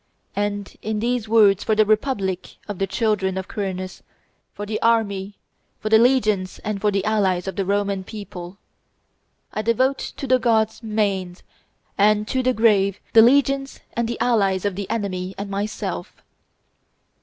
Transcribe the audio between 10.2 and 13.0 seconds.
the gods Manes and to the grave